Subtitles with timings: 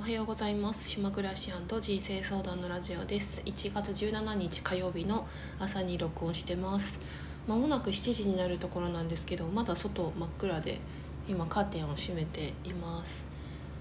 [0.00, 0.88] おはようございます。
[0.88, 3.42] 島暮らし人生相談のラジオです。
[3.44, 6.98] 1月17日火曜日の朝に録音してます。
[7.46, 10.80] まもなく7時になるところなんですけどまだ外真っ暗で
[11.28, 13.28] 今カーテンを閉めています。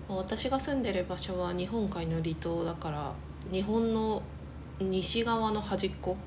[0.10, 3.14] 私が住んでる場所は日本海の離島だから
[3.50, 4.22] 日本の
[4.82, 6.18] 西側の端っこ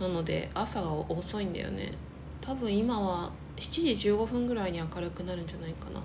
[0.00, 1.92] なので朝が遅いんだよね。
[2.40, 6.00] 多分今は7時15分ぐらいに明るくなるんじゃないかな。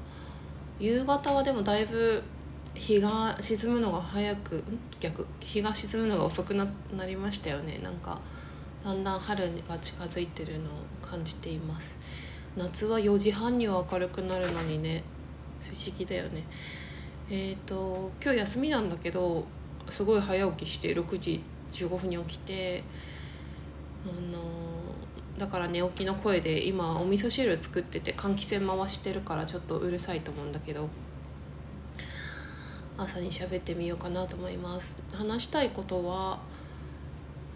[0.80, 2.22] 夕方はでもだいぶ
[2.78, 4.64] 日が沈むのが早く
[5.00, 5.26] 逆？
[5.40, 7.80] 日が沈むのが遅くななりましたよね。
[7.84, 8.22] なんか
[8.84, 10.68] だんだん春が近づいてるのを
[11.02, 12.00] 感じています。
[12.56, 15.04] 夏は4時半には明るくなるのにね。
[15.64, 16.44] 不思議だよね。
[17.30, 19.46] えっ、ー、と今日休みなんだけど
[19.90, 22.84] すごい早起きして6時15分に起きて
[24.06, 24.40] あの
[25.38, 30.90] だから寝起きの声で今お味噌汁作ってて換気扇回してるからちょっとうるさいと思うんだけど
[32.98, 34.98] 朝に喋ってみようかなと思います。
[35.14, 36.40] 話したいことは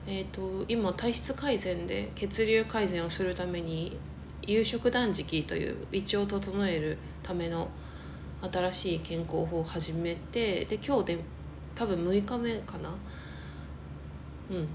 [0.08, 4.00] えーと、今体質改善で血流改善をするために
[4.42, 7.70] 夕食断食という胃腸を整えるための
[8.52, 11.20] 新しい健康法を始めてで今日で
[11.76, 12.90] 多分6日目かな。
[14.50, 14.68] うん。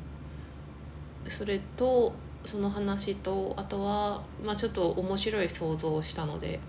[1.29, 2.15] それと
[2.45, 6.61] その話とあとは、まあ、ちょっと面白い想像をしたので、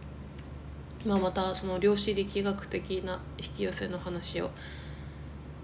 [1.06, 4.50] まあ、またその量子力学的な引き寄せの話を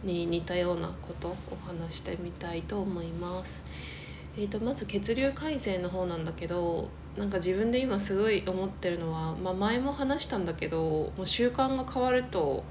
[0.03, 3.63] に似たようなことを話してみたいと思います。
[4.35, 12.63] えーと、まず血流改善の方なんだけどなんか自分で今すごい思ってるのは、まあ、前も話したんだけどもう習慣が変わると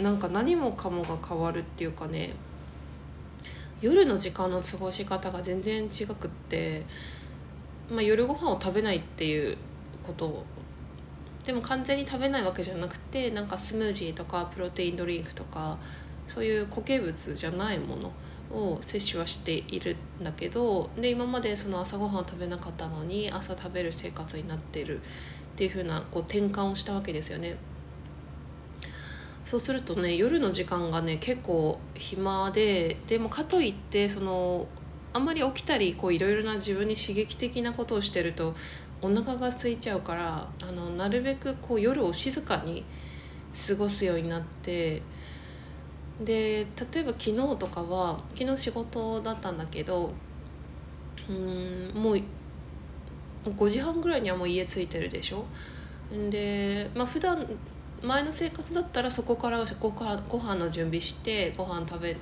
[0.00, 2.32] なんか何もかもが変わるっていうかね
[3.80, 6.84] 夜の時間の過ごし方が全然違くって、
[7.88, 9.56] まあ、夜ご飯を食べないっていう
[10.02, 10.44] こと
[11.48, 15.78] でも完全に食べないわけじゃなくてなんかスムージーとかプロテインドリンクとか
[16.26, 18.12] そういう固形物じゃないもの
[18.54, 25.00] を摂取はしているんだけどで今までその朝ごはん食べなかったのに朝食べる生活になってるっ
[25.56, 27.56] ていう風なこう転換をしたわけですよね。
[29.42, 34.66] そうするとね夜の時間がね結構暇ででもかといってその
[35.14, 38.54] あんまり起きたりいろいろな自分に刺激的なことをしてると
[39.00, 42.84] お腹が空いちゃうからあのなるべくこう夜を静かに
[43.68, 45.02] 過ごすようになって
[46.20, 50.12] で例えば昨日とかは昨日仕事だったんだけど
[51.28, 52.20] うんもう
[53.46, 55.44] 5時半ぐらいにはもう家着いてるでしょ？
[56.30, 57.46] でまあ普段
[58.02, 62.16] 前の生活だったらそこからご飯ご飯の準備してご飯食べ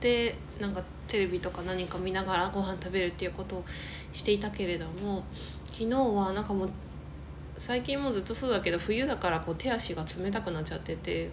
[0.00, 3.64] てなんかテレビとか何か見ながらご飯食べるっていうことを
[4.12, 5.24] していたけれども
[5.72, 6.70] 昨日はなんかもう
[7.56, 11.30] 最近もずっとそうだけど冬だからこう手足が冷たくなっちゃってて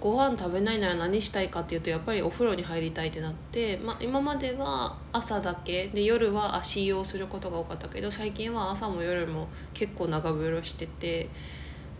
[0.00, 11.28] ご飯食べないなら何したいかっていうとやっぱりお風呂に入りたいってなって、まあ、今までは朝だけで夜は足湯をすることが多かったけど最近は朝も夜も結構長風呂してて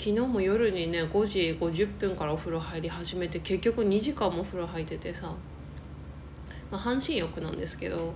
[0.00, 5.34] 昨日も夜にね5時50分からお風呂入り始めて結局2時間もお風呂入っててさ、
[6.71, 8.15] まあ、半身浴なんですけど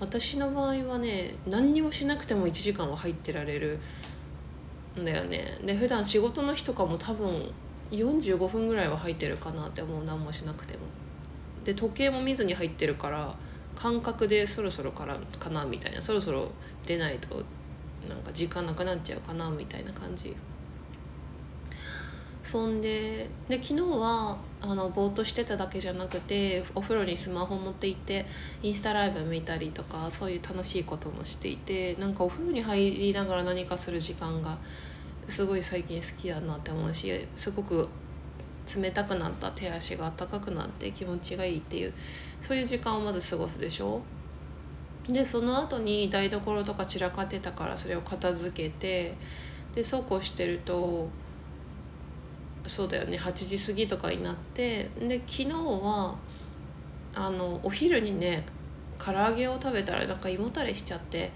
[0.00, 3.78] 私の場合はね何にもしなくても1時間は入ってられる
[5.00, 5.58] んだよね。
[5.64, 7.52] で普段仕事の日とかも多分
[7.92, 10.80] 45分ぐらいは入ってるかなって思う何もしなくても。
[11.64, 13.36] で時計も見ずに入ってるから
[13.76, 16.50] 感覚でそろそろからかなみたいなそろそろ
[16.84, 17.44] 出ないと
[18.08, 20.34] なんか時間なくなっちゃうかなみたいな感じ。
[22.42, 28.26] そんでで昨日はあのぼーっとしてただけじゃなくてお風呂にスマホ持って行って
[28.62, 34.58] インスタライブ見たりとかそういう楽しいこともしていてなんかお風呂に入りながら何かする時間が
[35.28, 37.88] すごい最近好きだなって思うしすごく
[38.76, 41.92] 冷たくなった手足が温かくなって気持ちがいいっていう
[42.40, 44.00] そういう時間をまず過ごすでしょ？
[45.08, 49.16] でその後に台所とか散らかってたからそれを片付けて
[49.74, 51.08] でそうこうしてると
[52.66, 53.18] そうだよね。
[53.18, 56.14] 8時過ぎとかになってで昨日は
[57.14, 58.44] あのお昼にね
[58.98, 61.32] 唐揚げを食べたらなんか胃もたれしちゃって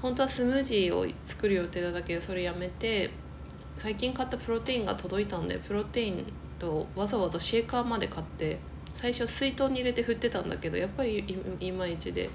[0.00, 3.10] 本当はスムージーを作る予定だったけどそれやめて
[3.76, 8.58] 最近買ったプロテインが届いたんでプロテインとわざわざシェーカーまで買って
[8.92, 11.24] 最初水筒に入れて振ってたんだけどやっぱり
[11.60, 12.30] いまいちで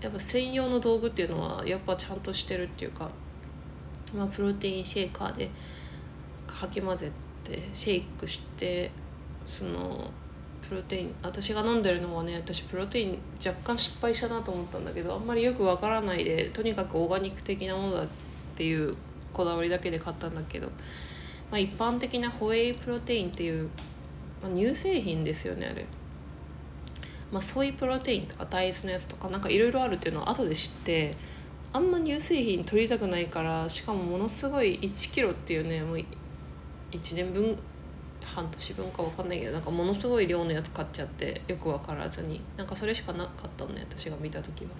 [0.00, 3.08] やっぱ専用の道具っていうのはやっぱちゃんとしてるっていうか、
[4.14, 5.50] まあ、プロテインシェーカーで
[6.60, 7.10] かき混ぜ
[7.44, 8.90] てシェイクして
[9.44, 10.10] その
[10.68, 18.06] プロテイン私が飲んでるのはね私プロテイン若干失敗したなと思ったんだけどあんまりよくわからないでとにかくオーガニック的なものだっ
[18.54, 18.96] ていう
[19.32, 20.70] こだわりだけで買ったんだけど
[21.52, 23.68] まあ、一般的なホエイプロテインっていう、
[24.42, 25.86] まあ、乳製品ですよねあれ。
[27.30, 31.14] まあ、ソイプロテインとか大豆のやつとかなんかいろいろあるっていうのを後で知って
[31.74, 36.04] あんま乳製品取りたくないからしかもものすごい1キロっていうねもう
[36.92, 37.58] 1年分
[38.24, 42.40] 半年分か分かんないけどなんかものすごい量のやつ買っちゃってよく分からずに。
[42.56, 44.70] なんかそれしかなかったのね私が見た時は。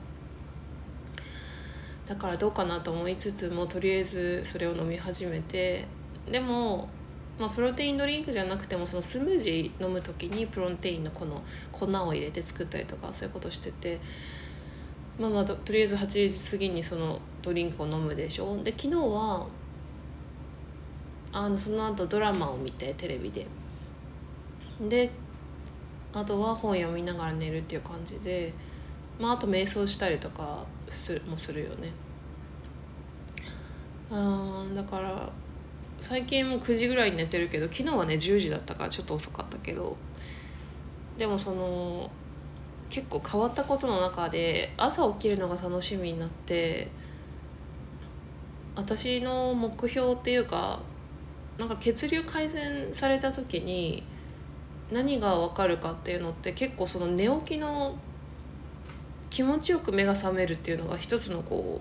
[2.06, 5.86] だからどうかなと思いつつもとりあえずそれを飲み始めて。
[6.30, 6.88] でも
[7.38, 11.42] まあ、プロテインドリンクじゃなくてもそのスムージー飲む時にプロテインのこの
[11.72, 13.98] 粉を入れて作ったりとかそういうことしてて、
[15.18, 18.62] まあ、まあとりあえず8時過ぎにそのドリンクを飲むでしょ。
[18.62, 19.46] で昨日は
[21.32, 23.46] あのその後ドラマを見てテレビで
[24.80, 25.10] で
[26.12, 28.52] あとは本読みながら寝るっていう感じで、
[29.18, 31.92] まあ、あと瞑想したりとかすもするよね。
[34.10, 35.32] あだから
[36.00, 39.96] 最近も9時ぐらいに寝てるけど昨日はね10時だったからちょっと遅かったけど
[41.16, 42.10] でもその
[42.90, 46.88] 結構変わったことの中で朝起きるのが楽しみになって
[48.74, 50.80] 私の目標っていうか
[51.58, 54.02] なんか血流改善された時に
[54.90, 57.96] 何が分かるかっていうのって結構その寝起きの
[59.30, 61.80] 気持ちよく目が覚めるっていうのが一つのこ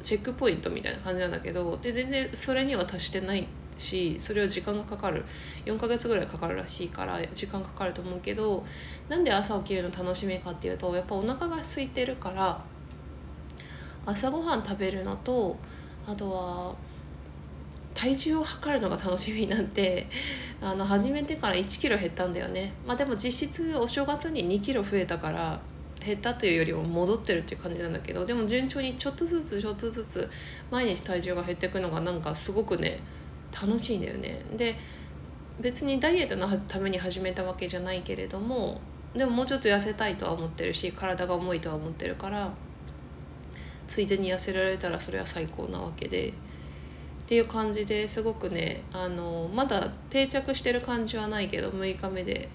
[0.00, 3.46] うチェックポイントみたいな感じなんだけどで全然それには達してない
[3.78, 5.24] しそれは時間がかかる。
[5.64, 8.64] 4ヶ月ぐらいかかるらしいから時間かかると思うけど
[9.08, 12.62] なんで朝起きるの楽しみかっていうとやっぱお腹が空いてるから
[14.06, 15.56] 朝ごはん食べるのと
[16.06, 16.74] あとは
[17.94, 20.08] 体重を測るのが楽しみなって
[20.60, 25.60] あの始めてから1キロ減ったんだよねまあでも実質お正月に2キロ増えたから
[26.04, 30.28] 減ったというよりも戻ってるっていう感じなんだけどでも順調にちょっとずつちょっとずつ
[30.70, 33.00] 毎日体重が減っていくのがなんかすごくね
[33.52, 34.44] 楽しいんだよね。
[34.56, 34.76] で
[35.60, 38.80] 別にダイエットのために始めたわけじゃないけれども
[39.14, 42.52] でももうちょっと痩せたいとは思ってるし体が重いとは思ってるから
[43.86, 46.34] ついでに痩せられたらそれは最高なわけで。
[47.24, 52.48] っていう感じですごくねあのまだ定着してる感じはないけど6日目で。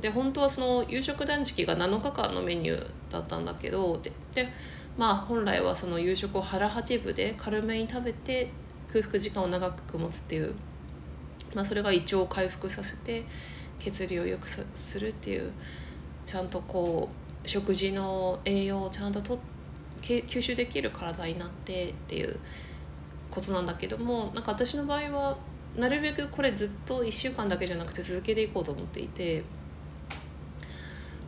[0.00, 4.00] で本当はその夕食断食が7日間のメニューだったんだけど
[4.32, 4.48] で
[4.96, 8.50] まあ本来はその夕食を腹八分で軽めに食べて
[8.92, 10.54] 空腹時間を長く持つっていう、
[11.54, 13.24] まあ、それが胃腸を回復させて
[13.80, 15.52] 血流を良くするっていう
[16.24, 17.08] ちゃんとこ
[17.44, 19.40] う食事の栄養をちゃんとと
[20.02, 22.38] 吸収できる体になってっていう
[23.30, 25.36] ことなんだけどもなんか私の場合は
[25.76, 29.44] なるべくこれずっと1週間だけじゃなくて続けていこうと思っていて。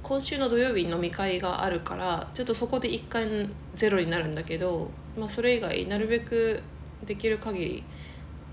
[0.03, 6.61] 今週の土曜日に飲み会があるからちょっとそこで1回ゼロになるんだけど、まあ、それ以外なるべく
[7.07, 7.85] できる限り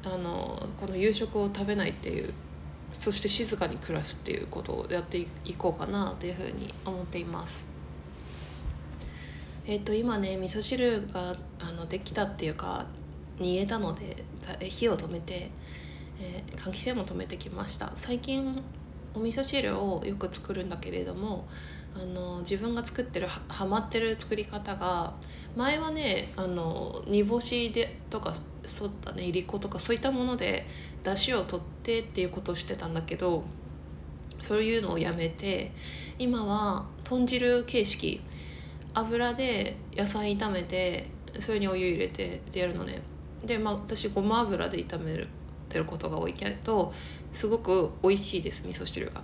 [0.04, 2.34] あのこの夕食を食べないっていう
[2.94, 7.68] そして静かに暮らすっていうことをやっていこうかなというふうに思っています。
[9.68, 12.88] えっ、と今ね味噌汁があのできたっていうか
[13.40, 14.24] 煮えたので
[14.62, 15.52] 火を止めて、
[16.20, 17.92] えー、換気扇も止めてきました。
[17.96, 18.62] 最近
[19.14, 21.48] お味噌汁をよく作るんだけれども
[21.96, 25.14] あの自分が作ってるハマってる作り方が
[25.56, 30.68] 前はねあの煮干しでとかそうだねいりことかそういったもので
[31.04, 33.44] 出汁を取ってっていうことをしてたんだけど
[34.40, 35.72] そういうのをやめて
[36.20, 38.22] 今は豚汁形式。
[38.94, 43.02] 油で野菜炒めてそれにお湯入れてやるのね。
[43.44, 45.28] でまあ私ごま油で炒める
[45.70, 46.94] てることが多いけど
[47.32, 49.22] すごく美味しいです味噌汁が。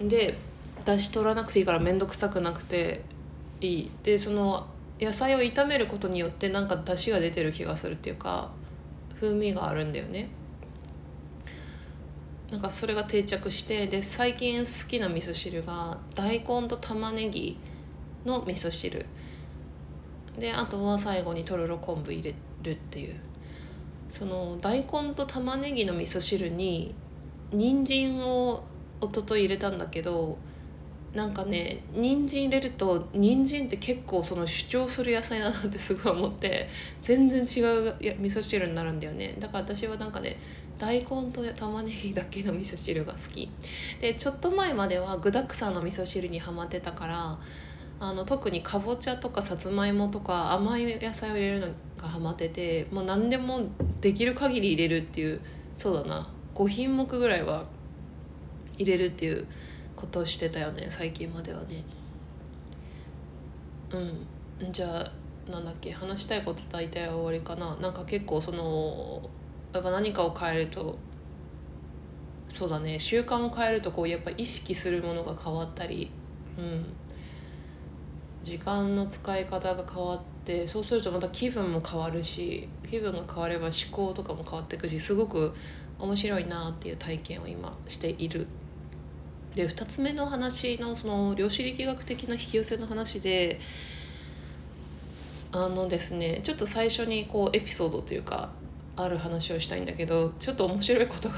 [0.00, 0.38] で
[0.84, 3.02] 出し取らなくていいから面倒くさくなくて
[3.60, 3.90] いい。
[4.02, 4.66] でその
[5.00, 8.50] 野菜を炒めることによってなんか出汁が出てる気がするっていうか
[9.20, 10.28] 風味があるんだよね。
[12.50, 17.58] なんかそれが定着してで最近好きな味噌汁が大根と玉ねぎ
[18.24, 19.04] の味噌汁。
[20.38, 23.14] であとは最後にとろろ昆布入れるっていう。
[24.08, 26.94] その大根と玉ねぎの味噌汁に
[27.52, 28.64] 人参を
[29.00, 30.38] 一昨日入れたんだけど
[31.14, 36.68] なんかね人参入れると人参って結構その主張する野菜だなって すごい思って
[37.02, 39.36] 全然違う味噌汁になるんだよね。
[39.38, 40.36] だから私はなんかね
[40.78, 43.50] 大根と玉ねぎだけの味噌汁が好き。
[44.00, 47.38] でちょっと前までは具だくさんの味噌汁にはまってたから
[48.00, 53.62] あの特にかぼちゃとかさつまいもとか甘い野菜を入れるのがハマっててもう何でも
[54.00, 55.40] できる限り入れるっていう
[55.74, 56.28] そうだな。
[56.54, 57.66] 5品目ぐらいは
[58.78, 59.46] 入れるっていう
[59.96, 61.84] ことをしてたよね最近まではね。
[63.90, 64.72] うん。
[64.72, 67.76] じゃあなんだっけ話したいこと大体終わりかな。
[67.76, 69.28] なんか結構その
[69.72, 70.98] やっぱ何かを変えると
[72.48, 76.10] そうだね習慣を変えるとこうやっぱ意識するものが変わったり、
[76.58, 76.86] うん、
[78.42, 85.54] 時間の使い方が変わってそうするとまた気分も変わるし気分が変われば思考とかも変わっていくしすごく
[85.98, 88.46] 面白いなっていう体験を今している。
[89.54, 93.58] で2つ目の話のその量子力学的な引き寄せの話で
[95.50, 98.50] あのですねちょっと最初にこうエピソードというか
[98.94, 101.36] ある話をしたいんだけどちょっと面白いことが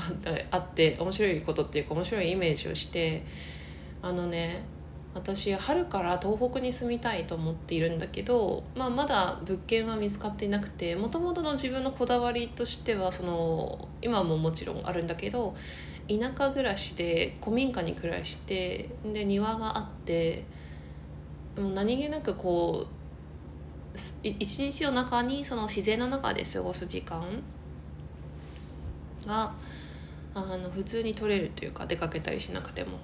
[0.51, 3.25] あって面白いことっていうか面白いイメージをして
[4.03, 4.65] あのね
[5.13, 15.57] 私春から東北に住みたいと思っているんだけど、まあ、まだ物件は見つかっていなくてもともとの自分のこだわりとしてはその今ももちろんあるんだけど
[16.09, 20.45] 田舎暮らしで古民家に暮らしてで庭があって
[21.57, 23.01] もう何気なくこう
[24.23, 27.25] 一日の中にその自然の中で過ごす時間
[29.27, 29.53] が
[30.35, 32.99] あの普通に取れるというか出かけたりしなくても。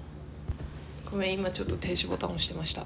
[1.09, 2.85] ごめん今ちょっと停止ボタン押してました。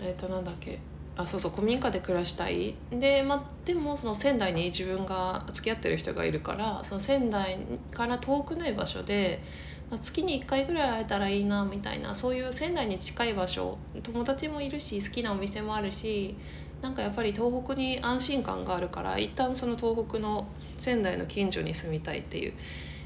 [0.00, 0.78] えっ、ー、となんだっけ。
[1.16, 2.74] あそうそう古民家で暮らしたい。
[2.90, 7.58] で,、ま、でもその仙台に自分が付き合ってる人がいるからその仙台
[7.92, 9.42] から遠くない場所で、
[9.90, 16.36] ま、月に1回ぐらい会えたらいいなみたいなそういう仙台に近い場所友達もいるし好きなお店もあるし
[16.82, 22.52] なんかやっぱり東北に安心感があるから一旦その東北の仙台の近所に住みたいっていう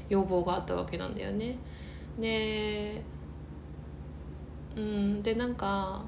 [0.09, 1.55] 要望があったわけなんだよね。
[2.19, 3.01] で
[4.75, 5.23] うん。
[5.23, 6.03] でなんか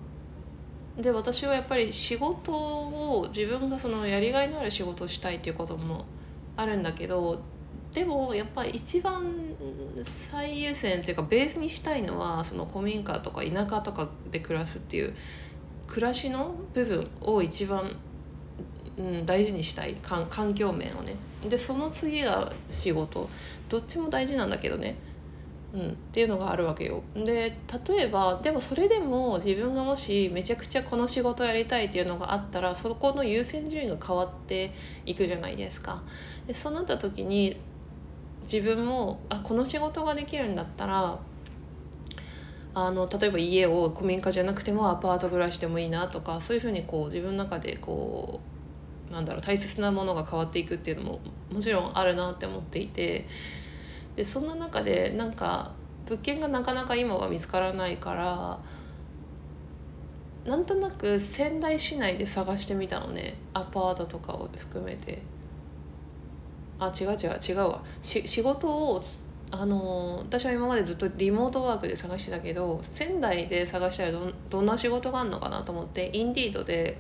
[0.98, 6.06] で私はやっぱり仕事を自分がそのやりがいのある仕事をしたいっていうことも
[6.56, 7.42] あるんだけど
[7.92, 9.56] でもやっぱり一番
[10.02, 15.16] 最優先っていうかベースにしたいのはその古民家とか田舎とかで暮らすっていう
[15.88, 17.96] 暮らしの部分を一番、
[18.98, 21.16] うん、大事にしたい環境面をね。
[21.48, 23.30] でその次が仕事。
[23.70, 24.96] どっちも大事なんだけどね、
[25.74, 27.02] うん、っていうのがあるわけよ。
[27.16, 34.72] で例えばでもそれでも自分がもしめちゃくちゃこの仕事やりたいっていうのがあったらそこの優先順位が変わって
[35.08, 36.04] いくじゃないですか。
[36.46, 37.58] でそうなった時に
[38.44, 41.18] 自分もあこの仕事ができるんだったら
[42.76, 48.42] あの例えば家を古民家じゃなくてもアパート暮らしでもいいなとかそういうふうにこう自分の中でこ
[49.10, 51.20] うなんだろう大切なものが変わっていくっていうのも
[51.52, 53.28] もちろんあるなって思っていて
[54.16, 55.72] でそんな中でなんか
[56.06, 58.60] 物件がなかなか今は見つからないから
[60.46, 63.36] なんとなく仙台市内で探してみたのね。
[63.54, 65.22] アパートとかを含めて。
[66.80, 67.82] あ違う違う違うわ。
[68.02, 69.04] 仕事を
[69.52, 76.98] あの私は今までずっとリモートワークで探してたけど仙台で探したらどどんな仕事があるのかなと思ってインディードで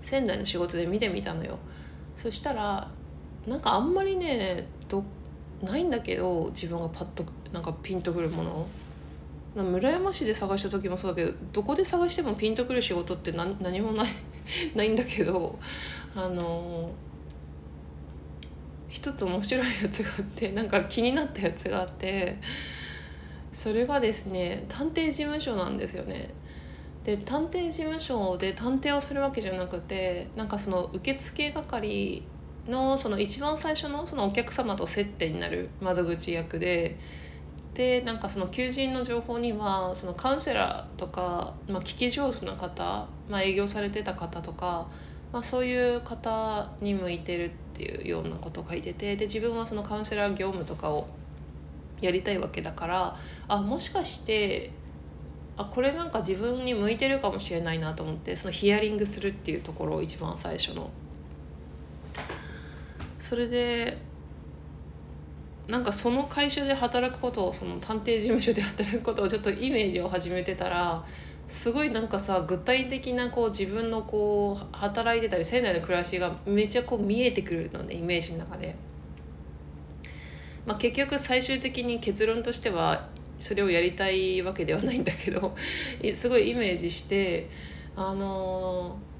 [0.00, 1.58] 仙台の仕事で見てみたのよ。
[2.16, 2.90] そしたら
[3.46, 5.04] なんかあんまりねどっ
[5.62, 8.66] ないんだけど自分がパッとなんかピンとくるもの
[9.54, 14.06] 村山市で探した時もそうだけどどこで探してもピンとくる仕事って何何もない
[14.74, 15.58] ないんだけど
[16.14, 16.90] あの
[18.88, 22.38] 一つ面白いやつがあってなんか気になったやつがあって
[23.50, 26.30] それがですね探偵事務所なんですよね。
[27.04, 32.22] で探偵事務所で探偵をするわけじゃなくてなんかその受付係
[32.66, 36.98] のその一番最初のそのお客様と接点になる窓口役で
[37.74, 44.88] でなんかその求人の情報にはそのカウンセラーとか、まあ、聞き上手な方、まあ、営業されてた方とか、
[45.32, 51.08] まあ、そういう方に向いてるっていうようなことを書いててで自分はそのカウンセラー業務とかを
[52.02, 53.16] やりたいわけだから
[53.48, 54.70] あもしかして
[55.56, 60.90] あこれなんか自分に向いてるかもしれないなと思ってそのヒアリングするっていうところを一番最初の。
[63.32, 63.96] それで
[65.66, 71.02] なんかその会社で働くことをその探偵事務所で働くことをちょっとイメージを始めてたら
[71.48, 78.76] すごいなんかさ具体的なこう自分のこう働いてたり仙台の暮らしがめちゃこう見えてくるのねイメージの中で。
[80.66, 83.08] まあ、結局最終的に結論としては
[83.38, 85.56] それをやりたいわけではないんだけど
[86.14, 87.48] すごいイメージして
[87.96, 89.11] あのー、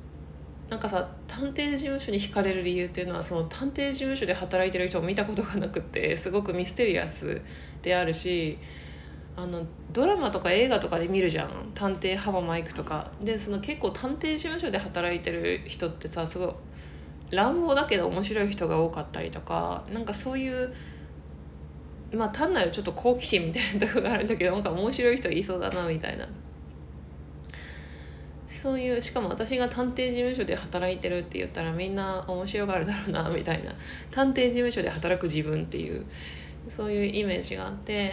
[0.72, 7.42] なんかさ探偵事務所に惹かれる理由っていうのはその探偵事務所で働いてる人を見たことがなくてすごくミステリアス
[7.82, 8.56] であるし
[9.36, 11.72] あのドラマとか映画とかで見るじゃん。
[11.74, 13.10] 探偵浜マイクとか。
[13.20, 16.52] でその結構探偵事務所で働いてる人ってさすごい
[17.30, 20.72] 乱暴だけど面白い人が多かったりとかなんかそういう
[22.14, 26.26] まあ単なるちょっと好奇心みたいなとこがあるんだけどなんか面白い人いそうだなみたいな。
[28.52, 33.72] そういうしかも私が探偵事務所で働いてるって言ったらみんな面白がるだろうなみたいな
[34.10, 36.04] 探偵事務所で働く自分っていう
[36.68, 38.12] そういうイメージがあって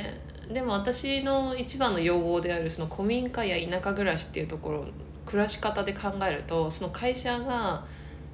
[0.49, 4.85] でも私の一番の要望であるその古民家や田舎暮らしっていうところ
[5.25, 7.85] 暮らし方で考えるとその会社が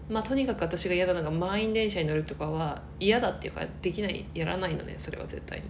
[0.08, 5.64] まあとにかく私が嫌なのが満員電車に乗るとかは嫌だっていうかできないやらないのねそれは絶対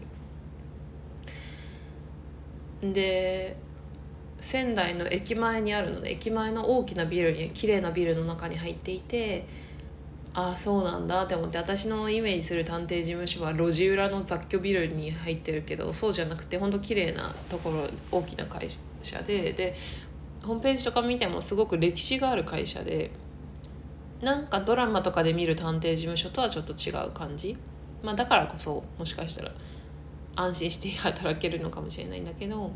[2.82, 2.94] に。
[2.94, 3.56] で
[4.45, 9.47] 仙台の駅前にあるので駅前の大きなビルに綺麗なビルの中に入っていて
[10.35, 18.67] ああそうなんだって思って私のイメージする探偵事務所は路地裏の雑居ビルに入ってるけどそうじゃなくてほんと綺麗なところ大きな会
[19.01, 19.75] 社でで
[20.45, 23.09] ホームページとか見てもすごく歴史がある会社で
[24.21, 27.57] なんかドラマとかで見る探偵事務所とはちょっと違う感じ、
[28.03, 29.51] まあ、だからこそもしかしたら
[30.35, 32.69] 安心して働けるのかもしれないんだけど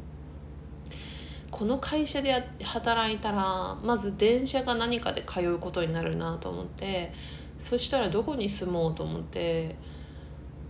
[1.51, 7.11] この会社で働いたらまず電車が何かで通うことになるなと思って
[7.57, 9.75] そしたらどこに住もうと思って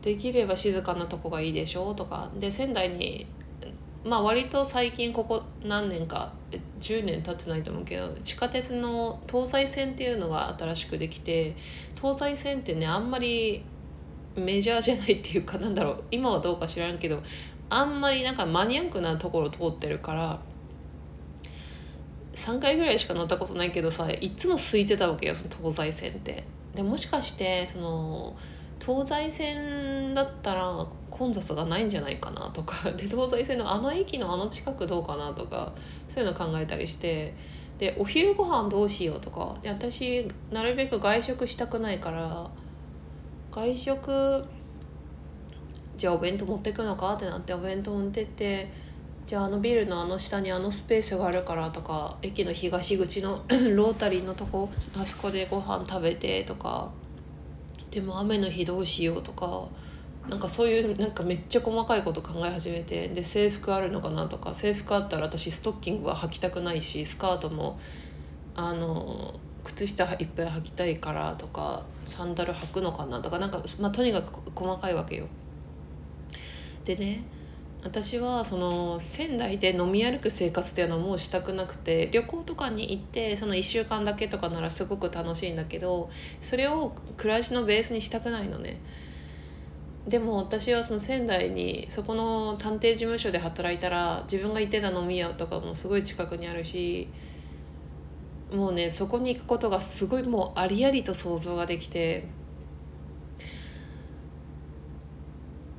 [0.01, 3.27] できれば静かなとこがいいでしょうとかで仙台に
[4.03, 6.31] まあ割と最近ここ何年か
[6.79, 11.55] 10年経ってないと思うけど地下鉄の東西線っていうのが新しくできて
[12.01, 13.63] 東西線ってねあんまり
[14.35, 17.21] メジャーじゃないっていうかなんだろう今はどうか知らんけど
[17.69, 20.39] あんまりなんかマニアックなところ通ってるから
[22.33, 26.43] 3回ぐらいしか乗ったことないけどさいつも空いてたわけよその東西線って。
[26.73, 28.35] でもしかしてその
[28.79, 32.91] 東西線だったら混雑がないんじゃないかなとか。
[32.91, 35.73] で東西線のあの駅のあの近くどうかなとか
[36.07, 37.33] そういうの考えたりして。
[37.79, 39.55] でお昼ご飯どうしようとか。
[39.61, 42.49] で私なるべく外食したくないから
[43.51, 44.45] 外食
[45.97, 48.71] じゃあお弁当持ってくのかってなってお弁当持ってって
[49.29, 53.45] じゃああのビルのあの下にあのスペースがあるからとか駅の東口の
[53.75, 56.89] ロータリーのとこあそこでご飯食べてとか
[57.91, 59.67] でも雨の日どうしようとか
[60.27, 67.79] なんかそういうなんかめっちゃ細かいこと考え始めてで制服あるのかなとか制服あったら私ストッキングは履きたくないしスカートも
[68.55, 75.27] あの靴下いっぱい履きたいからとかサンダル履くのかなとかなんか、まあ、とにかく細かいわけよ。
[76.83, 77.21] でね
[77.81, 86.09] 私はその仙台で飲み歩く生活っていうのはもうしたくなくて旅行とかに行ってその1週間だけとかならすごく楽しいんだけど
[86.41, 88.79] それを暮らしのベースにしたくないのね。
[90.07, 97.07] でも私はその仙台にそこの探偵事務所で働いたら自分が行ってた飲み屋とかもすごい近くにあるし
[98.51, 102.27] もうねそこに行くことがすごいもうありありと想像ができて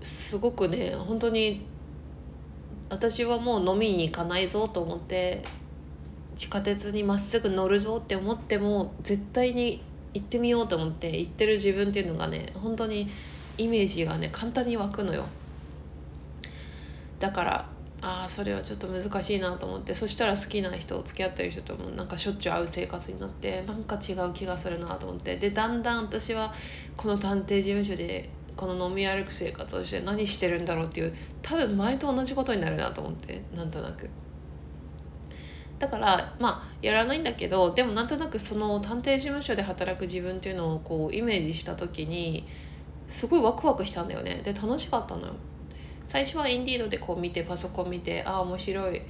[0.02, 1.66] すごくね本当に
[2.90, 5.42] 私はもう飲みに行かないぞと思って
[6.36, 13.08] 地下鉄にまっすぐ乗るぞって思っても絶対に行ってみようと思って行ってる自分っていうのがね本当に
[13.58, 15.24] イメージがね簡単に湧くのよ。
[17.18, 17.68] だから
[18.02, 25.36] ああそれはちょっと難しいなと思ってそしたら好きな人付き合ってる人ともなんかしょっちゅう会う生活になってなんか違う気がするなと思って。
[25.36, 26.54] でだんだん私は
[26.96, 34.10] この探偵事務所でこの飲み歩く生活をして何してるんだろうっていう多分前と同じことになるなと思ってなんとなく。
[35.78, 42.46] だからまあやらないんだけどでもなんとなくその探偵事務所で働く自分っていうのをこうイメージした時に
[43.08, 44.42] すごいワクワクしたんだよね。
[44.44, 45.32] で楽しかったのよ。
[46.04, 49.00] 最初はインディードでこう見てパソコン見てああ面白い。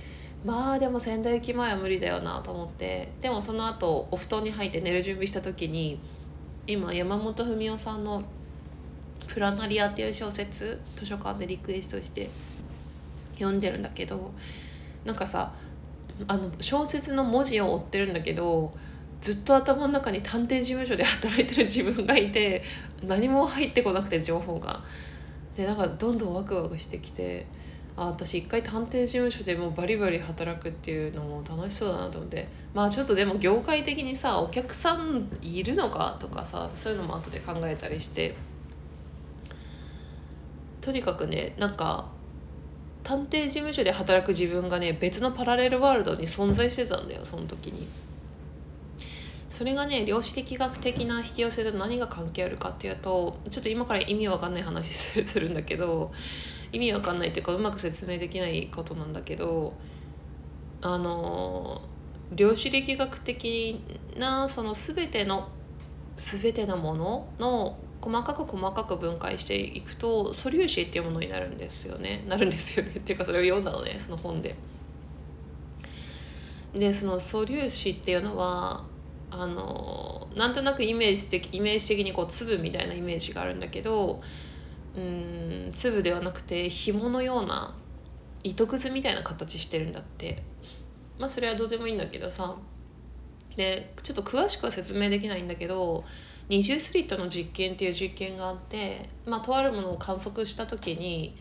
[0.44, 3.08] まあでも仙台駅前は無理だよなと思って。
[3.20, 5.98] でもその後お布団に入って寝る準備した時に
[6.68, 8.22] 今山本文夫さんの
[9.32, 12.28] 「プラナリア」っていう小説図書館でリクエストして
[13.34, 14.32] 読んでるんだけど
[15.04, 15.52] なんかさ
[16.26, 18.72] あの小説の文字を追ってるんだけど
[19.20, 22.62] ずっと頭の中に探偵事務所で働いてる自分がいて
[23.02, 24.82] 何も入ってこなくて情報が。
[25.56, 27.44] でなんかどんどんワクワクしてきて
[27.96, 38.34] あ私一回探偵事務所でもうバリバリ働くっていうのも楽しそうだなと思ってまあちょっとでも業界的にさお客さんいるのかとかさそういうのも後で考えたりして
[40.80, 42.08] とにかくねなんか
[43.02, 47.88] 探偵事務所で働く自分がね別のパラレルワールドに存在してたんだよその時に。
[49.50, 54.88] それがね量子力学的な引き寄せと何が関係あるかっていうとちょっと今から意味わかんない話
[55.26, 56.12] するんだけど
[56.72, 59.74] 意味わかんないっていうかうまく説明できないことなんだけど
[60.80, 61.82] あの
[62.32, 63.82] 量子力学的
[64.16, 65.48] なその全ての
[66.16, 72.24] 全てのものの細かく細かく分解していくと素粒子っていうものになるんですよね。
[72.26, 72.92] なるんですよね。
[72.92, 74.54] っていうかそれを読んだのねその本で。
[76.72, 78.84] でその素粒子っていうのは
[79.30, 84.20] あのなんとなくイメージ的イメージ的にこう粒みたいなイメージがあるんだけど
[84.96, 87.74] うん粒ではなくて紐のような
[88.42, 90.42] 糸くずみたいな形してるんだって。
[91.18, 92.56] まあそれはどうでもいいんだけどさ。
[93.56, 96.04] でちょっと詳しくは説明できないんだけど
[96.50, 101.36] 二重スリットの実験っていう実験があって、まあ、とあるものを観測した時に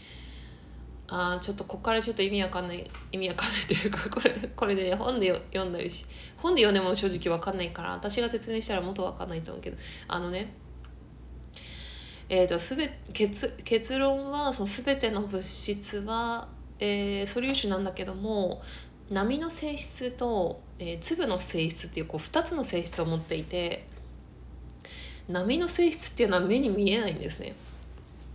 [1.07, 6.05] あちょっとここからちょっと意味わかんない意味わかんないというか これこれで、ね、本で読んだりし
[6.37, 10.53] 本で読んでも正直わかんないから私が説明したらもっとわかんないと思うけどあのね
[12.31, 18.61] えーと、すべ結結論はその全ての物質は、えー、素粒子なんだけども
[19.09, 23.88] 波の性質と、えー、粒の性質っていうこう2つの性質を持っていて
[25.29, 27.53] 波の性質っていうのは目に見えないんですね。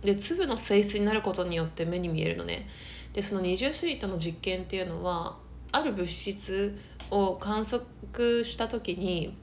[0.03, 2.67] で粒の性質になることによって目に見えるのね。
[3.13, 5.37] でその二重スリットの実験っていうのは
[5.71, 6.77] ある物質
[7.11, 9.35] を観測した時に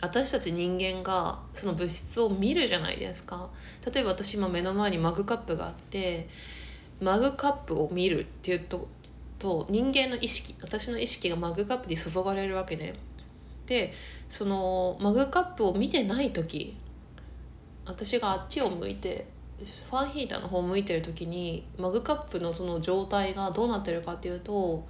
[0.00, 3.50] 私たち人間がその物質を見るじゃないですか
[3.90, 6.28] 例えば私今目の前にマグカップがあって
[7.00, 8.88] マグカップを見るっていうと
[9.38, 12.94] と人間の意識私の意識がマグカップに注がれるわけね
[13.66, 13.92] で
[14.28, 16.76] そのマグカップを見てない時
[17.84, 19.26] 私があっちを向いて
[19.90, 24.84] ファンヒーターの方を向いてる時にマグカップのその状態がどうなってるかっていうと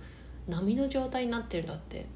[0.48, 2.06] 波の状態になってるんだって。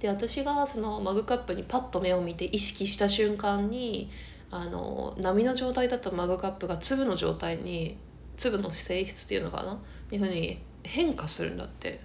[0.00, 4.08] で私がそのマグカップにパッと目を見て意識した瞬間に
[4.48, 7.96] あの波の状態だったマグカップが粒の状態に
[8.36, 9.74] 粒の性質っていうのかな？
[9.74, 12.00] っていうふうに変化するんだって。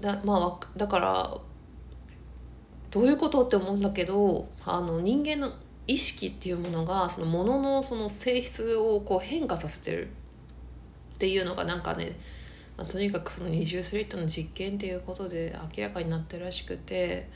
[0.00, 1.38] だ,、まあ、だから
[2.94, 5.52] どういうことって思うんだけどあの人間の
[5.86, 10.08] 意識っていうものがそのもののその性質をこう変化させてる
[11.14, 12.16] っていうのがなんかね
[12.76, 17.28] まあ、とにかくその二重スリットの実験っていうことで明らかになってるらしくて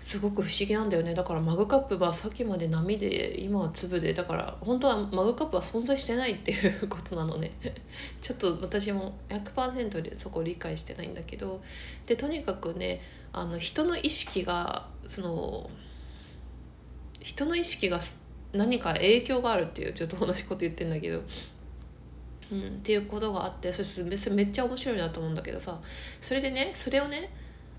[0.00, 1.14] すごく不思議なんだよね。
[1.14, 4.14] だからマグカップはさっきまで波で今は粒で。
[4.14, 7.52] だから本当はマグカップは存在してないっていうことなのね。
[8.22, 11.62] ちょっと私も100%でそこを理解してないんだけど。
[12.06, 13.02] でとにかくね
[13.34, 15.70] あの人の意識がその
[17.20, 18.00] 人の意識が
[18.54, 21.22] 何か影響があるっていうちょっと同じこと言ってんだけど。
[22.50, 25.78] うん、っていうことがあってそして別にめっちゃ面白いなと思うんだけどさ。
[26.22, 27.30] それでねそれをね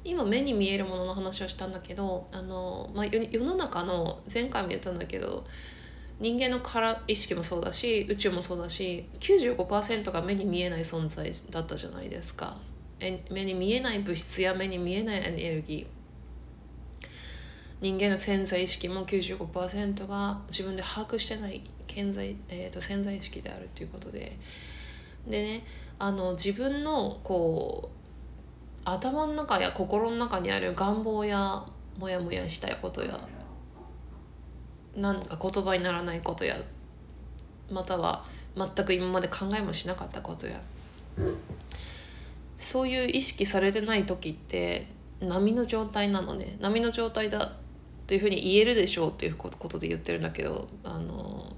[0.04, 5.46] 今目に見えるものの話をしたんだけどあの、まあ、世の中の前回も言ったんだけど
[6.20, 12.58] 人間のから意識もそうだし宇宙もそうだし95%が目に見えない存在だったじゃないですか。
[13.32, 17.08] 目に見えない物質や目に見えないエネルギー。
[17.82, 24.38] 人間の潜在意識も95%が自分で把握してない潜在,、えーと、潜在意識であるということで。
[25.28, 25.64] でね
[25.98, 28.01] あの自分のこう
[28.86, 31.64] 頭の中や心の中にある願望や
[32.00, 33.20] モヤモヤしたいことや
[34.96, 36.58] なんか言葉にならないことや
[37.72, 40.62] または全く今まで考えもしなかったことや
[42.58, 44.88] そういう意識されてない時って
[45.20, 46.58] 波の状態なのね。
[46.60, 47.54] 波の状態だ
[48.08, 51.56] というふうに言えるでしょうっていうことで言ってるんだけどあの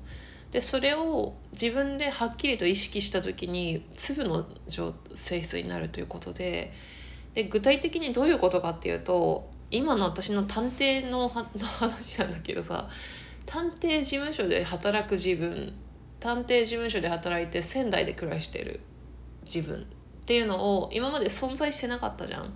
[0.52, 4.46] でそれを自分ではっきりと意識した時に粒の
[5.16, 6.74] 性質になるということで
[7.34, 12.89] で具体的にどういうことかっていうと今の私の探偵 の話なんだけどさ
[13.46, 15.74] 探偵事務所で働く自分
[16.19, 18.80] 探偵事務所で働いて仙台で暮らしてる
[19.43, 19.86] 自分っ
[20.26, 22.54] ていうのを今まで存在してなかったじゃん。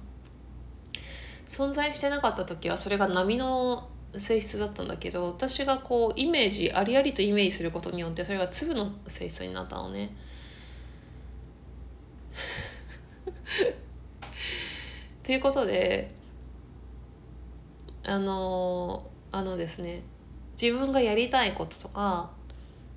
[1.47, 10.15] 存在してなかった時はそれが波の性質だったんだけど私がこうイメージありありとイメージすることによってそれが粒の性質になったのね。
[15.27, 16.09] ということで
[18.05, 20.01] あのあのですね
[20.59, 22.29] 自分がやりたいこととか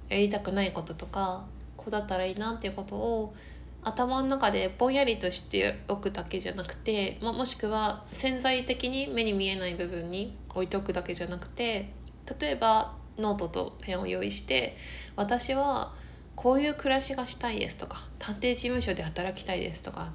[0.09, 3.35] やりたくないこととかこうだったらいいなっていうことを
[3.83, 11.93] 頭の中でぼんやりとしておくだけじゃなくてももしくは潜在的に目に見えない部分に置いておくだけじゃなくて
[12.39, 14.77] 例えばノートとペンを用意して
[15.17, 15.93] 私は
[16.37, 20.13] こういう暮らしがしたいですとか探偵事務所で働きたいですとか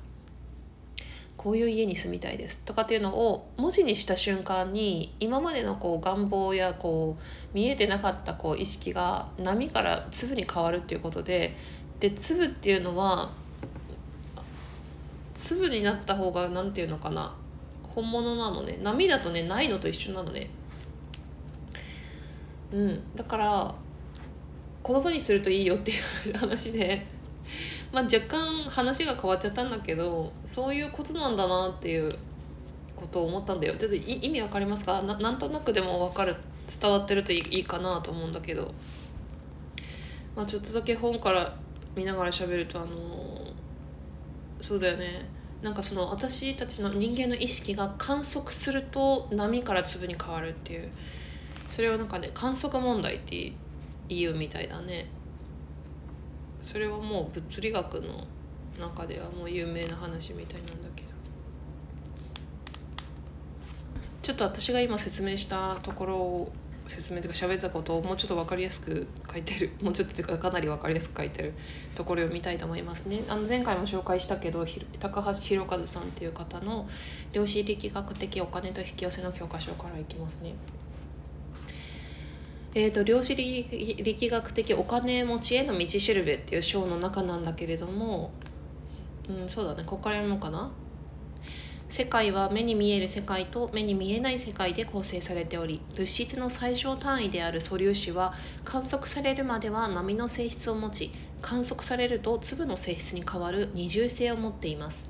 [1.46, 11.56] こういう家に住みたいですとかっていうのを文字にした瞬間に今までのこう願望やこう見えてなかったこう意識が波から粒に変わるっていうことで
[12.00, 13.32] で粒っていうのは
[15.36, 17.36] 粒になった方が何て言うのかな
[17.84, 20.50] 本物なのね波だとねないのと一緒なのね。
[22.74, 23.76] うんだから
[24.84, 27.06] 言葉にするといいよっていう話で
[27.96, 32.12] まあ、若干話が変わっちゃったんだけどそういうことなんだなっていう
[32.94, 33.76] ことを思ったんだよ。
[33.78, 35.02] ちょっと意味わかりますか？
[35.02, 36.36] ななんとなくでも分かる
[36.68, 38.74] 伝わってるといいかなと思うんだけど、
[40.36, 41.56] まあ、ちょっとだけ本から
[41.96, 42.90] 見ながら喋るとあの
[44.60, 45.26] そうだよね。
[45.62, 50.90] なんかその私たちの人間の意識が観測すると波から粒に変わるっていう。
[51.70, 53.54] それをなんかね観測問題って
[54.10, 55.08] 言うみたいだね。
[56.66, 58.26] それはもう物理学の
[58.82, 61.10] 中ではもう有名な話みたいなんだけど
[64.24, 66.52] ちょっと私が今説明したところを
[66.88, 71.54] 説明とか喋ったことをもうちょっと分かりやすく書いてる もうちょっとというかかなり分かりやすく書いてる
[71.94, 73.22] ところを見たいと思いますね。
[73.30, 74.66] あの前回も紹介したけど
[75.00, 76.90] 高橋弘和さんっていう方の
[77.32, 80.56] 「量子力学的お金と引き寄せ」の教科書からいきますね。
[82.78, 88.32] えーと、量子力学的お金持ちへの道しるべっていう章の中なんだけれども、
[89.30, 90.72] うん、そうだねここから読むのかな。
[91.88, 98.34] 世界は目に見える世界と目に見えない世界で構成されており物質の最小単位である素粒子は
[98.66, 101.12] 観測されるまでは波の性質を持ち
[101.42, 105.10] 観測されると粒の性質に変わる二重性を持っています。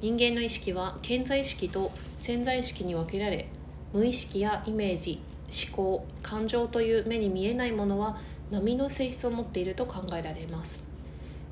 [0.00, 3.48] 人間の意識は潜在意識と潜在意識に分けられ
[3.92, 8.18] 無意識やイメージ思考感情という目に見えないものは
[8.50, 10.82] 波の性質を持っていると考えられます。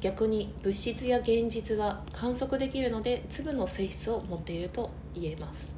[0.01, 5.71] 逆に物質や現実は観測できるので粒の性質を持っていると言えます。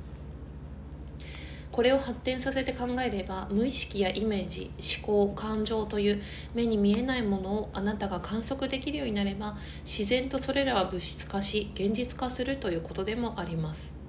[1.71, 6.23] これを発展させて考えれば無意識やイメージ思考感情という
[6.55, 14.04] 目に見えないものをあなたが観測できるようになれば自然とそれらは物質化し現実化するということでもあります。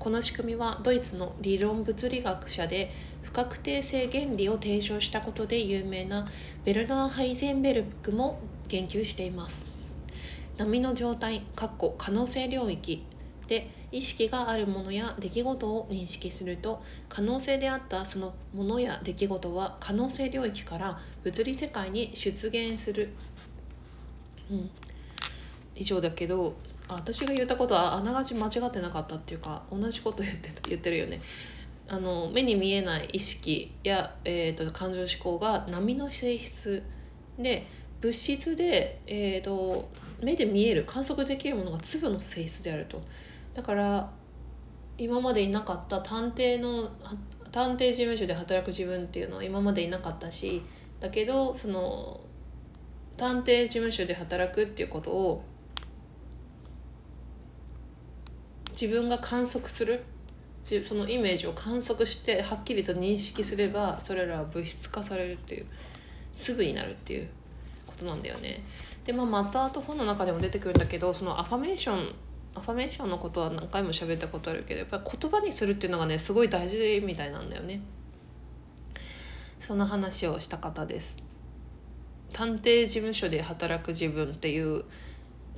[0.00, 2.90] この仕組みはドイツの理論物理学者で
[3.22, 6.26] 不確定性原理を提唱したことで有名な
[6.64, 9.66] ベルナー・ハイゼンベルクも言及しています。
[10.56, 11.70] 波の状態可
[12.12, 13.04] 能性領域
[13.46, 23.10] で意識があるものや出来事を認識すると可能性であったそのものや出来事は可能性領域から物理世界に出現する、
[24.50, 24.70] うん、
[25.74, 26.54] 以上だけど
[26.94, 31.20] 私が言ったことはあながち間違ってなかったっていうか同じこと言って言ってるよね。
[31.88, 36.84] あの目に見えない意識や、えーと、感情思考が波の性質
[37.36, 37.66] で
[38.00, 39.88] 物質で、えーと、
[40.22, 43.02] 目で見える観測できるものが粒の性質であると
[43.54, 44.10] だから
[44.98, 46.90] 今までいなかった探偵の
[47.50, 50.62] 探偵事務所で働く自分っていうのは今までいなかったし
[51.00, 52.20] だけどその
[53.16, 55.44] 探偵事務所で働くっていうことを
[58.72, 60.02] 自分が観測する
[60.82, 65.66] そのイメージを観測してはっきりと認識すればそれらは物質化されるっていう
[66.36, 67.28] 粒になるっていう
[67.86, 68.62] ことなんだよね。
[69.04, 72.14] でまあまた後本の中でも出てくるんだけどそのアファメーション
[72.54, 77.80] アファメーションのことは何回も喋ったことあるけどやっぱり言葉にするっていうのがねすごい大事みたいなんだよね。
[79.58, 81.18] その話をした方です。
[82.32, 84.84] 探偵事務所で働く自分っていう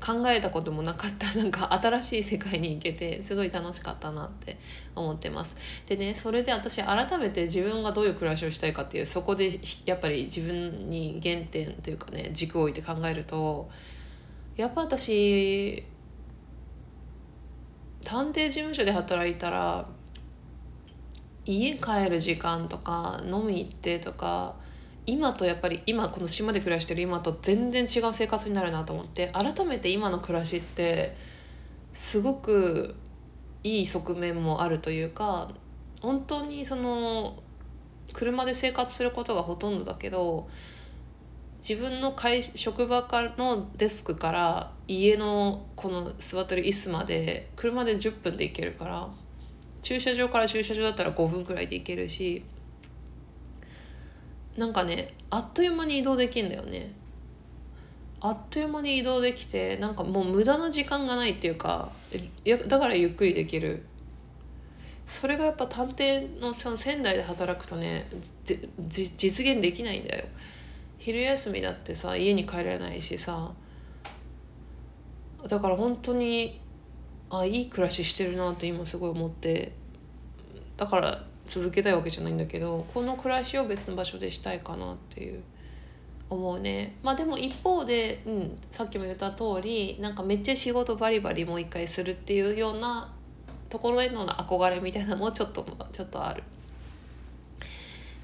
[0.04, 4.58] 考えたこともなかったなんか新しい世界に行けてすごい楽しかったなって
[4.96, 5.56] 思ってます。
[5.86, 13.70] でねそれで私改めて自分がどういう暮らしをしたいかっていうそこでやっぱり自分に原点というかね軸を置いて考えると
[14.56, 15.84] やっぱ私
[18.02, 19.86] 探偵事務所で働いたら
[21.44, 24.56] 家帰る時間とか飲み行ってとか
[25.04, 31.16] 今とやっぱり今この島で暮らしてる今と全然違う生活になるなと思って改めて今の暮らしって
[31.92, 32.94] すごく
[33.64, 35.50] いい側面もあるというか
[36.00, 37.42] 本当にその
[38.12, 40.48] 車で生活することがほとんどだけど
[41.56, 49.08] 自分の会職場からのデスクから家のこの座ってる椅子まで車で10分で行けるから
[49.80, 52.44] 駐車場から駐車場だったら5分くらいで行けるし
[54.56, 56.92] なんかねあっという間に移動できんだよね。
[58.20, 61.90] あっという間に移動できてなんかもう無駄な時間がないっていうか
[62.68, 63.84] だからゆっくりできる。
[65.06, 68.08] それがやっぱ探偵のその仙台で働くとね
[68.88, 70.26] 実現できないんだよ。
[70.98, 73.52] 昼休みだってさ家に帰れないしさ。
[75.48, 76.60] だから本当に
[77.28, 79.72] あいい暮らししてるなって今すごい思って。
[80.76, 85.42] だから続けたいわけじゃないんだけどこの暮らしを別の場所でしたいかなっていう。
[86.32, 86.96] 思うね。
[87.02, 93.12] まあでも一方で、うん、さっきも言った通りなんかめっちゃ仕事バリバリもう一回するっていうような
[93.68, 96.42] ところへの憧れみたいなのもちょっと ちょっとある。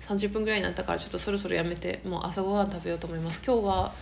[0.09, 3.43] 30分ぐらいになったからちょっとそろそろやめてもう朝ごはん食べようと思います。
[3.47, 3.93] 今日は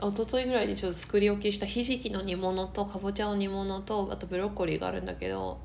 [0.00, 5.58] 一昨日ぐらいにちょっと作り置きしたひじきの煮物とかぼちゃの煮物とあとブロッコリーがあるんだけど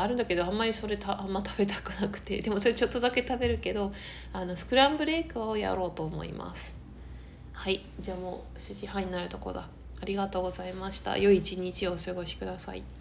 [0.00, 2.40] あるんだけどあんまりそれたあんま食べたくなくて。
[2.42, 3.92] でもそれちょっとだけ食べるけど
[4.32, 6.76] あのスクランブルエッグをやろうと思います。
[7.52, 7.80] はい。
[7.98, 9.68] じゃあもう7時半になるとこだ。
[10.00, 11.18] ありがとうございました。
[11.18, 12.97] 良い一日をお過ごしください。